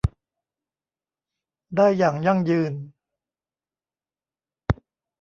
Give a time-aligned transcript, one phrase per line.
[1.75, 2.73] ได้อย่างยั่งยืน